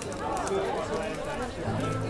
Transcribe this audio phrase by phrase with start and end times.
[0.00, 2.05] すごい。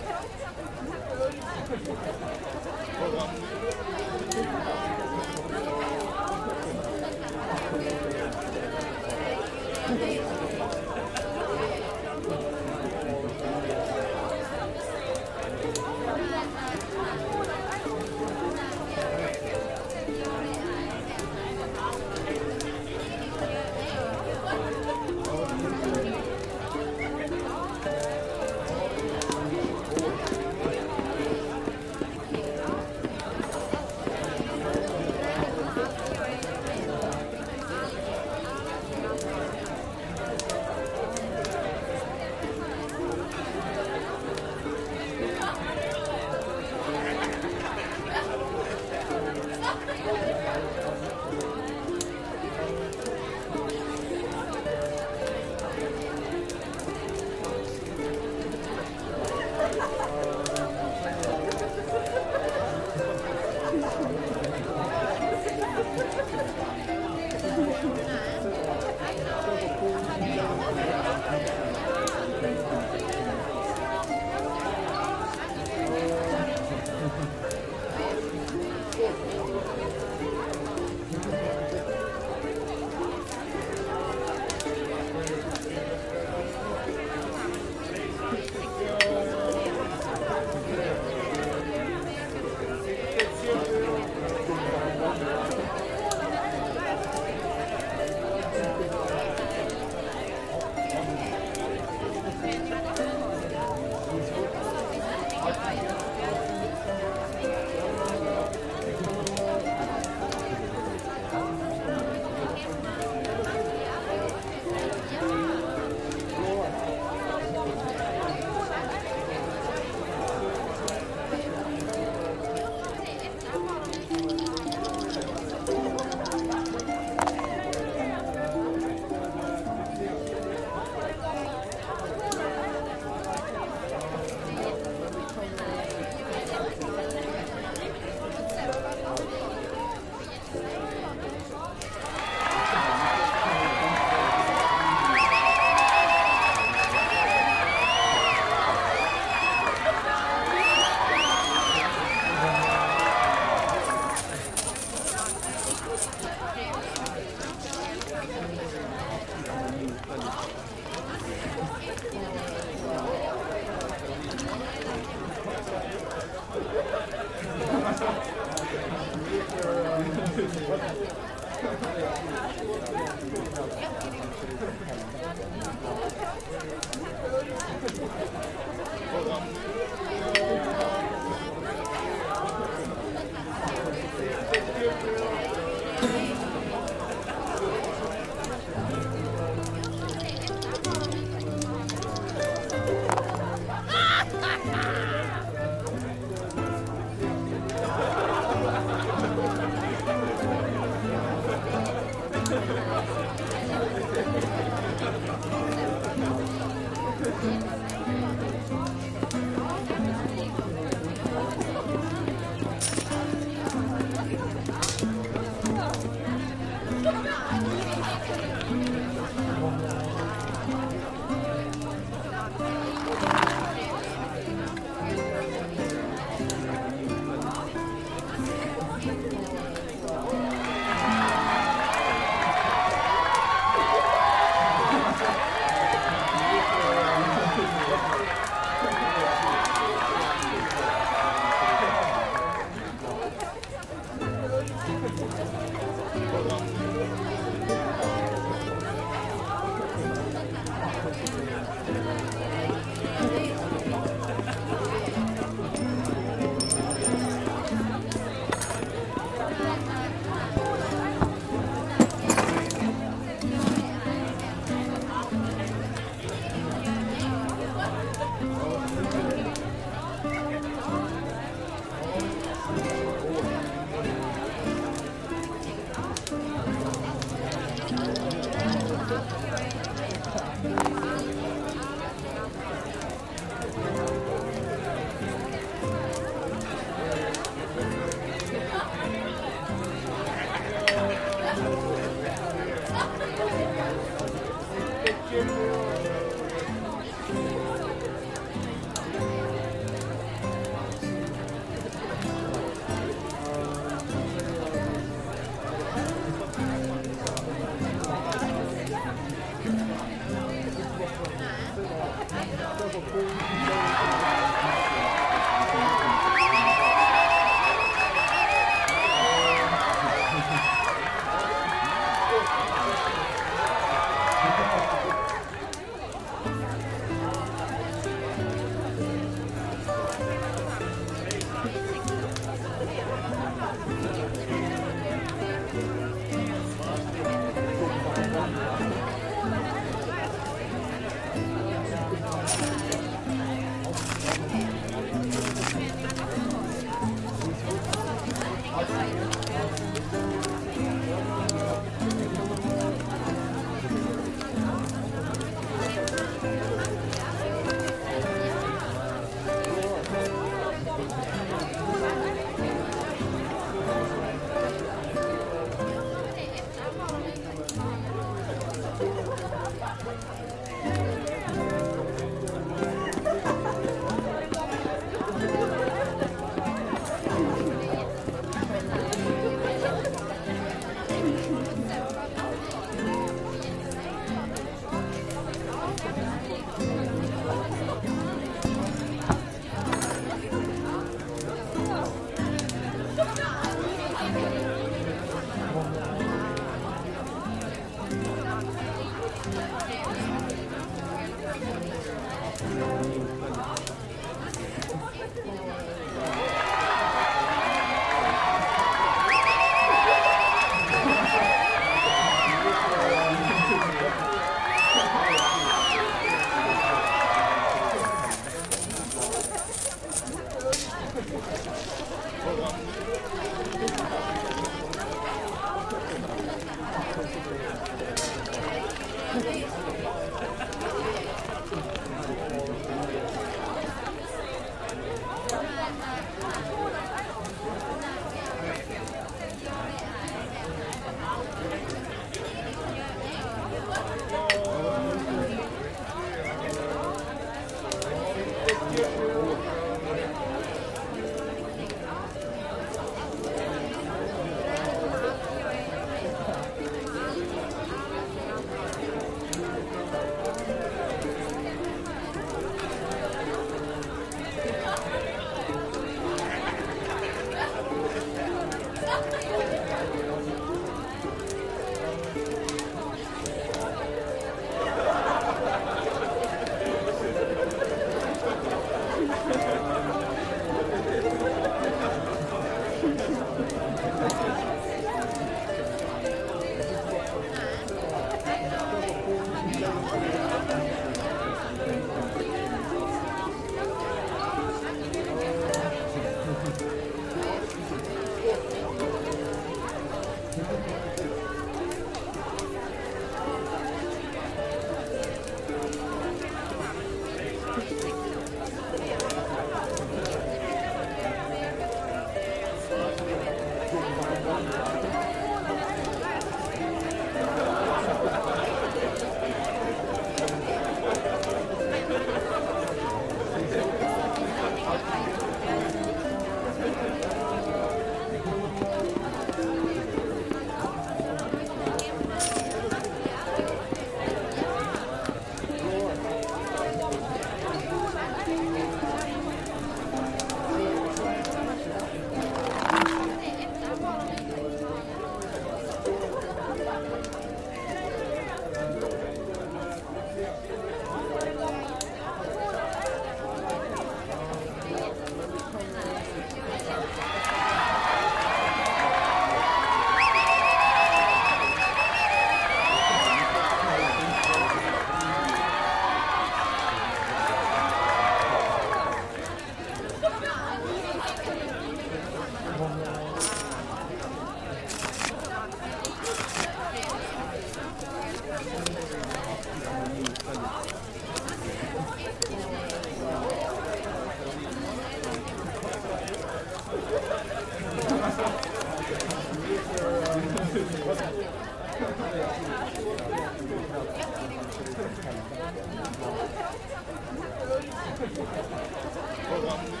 [599.49, 600.00] Hold on.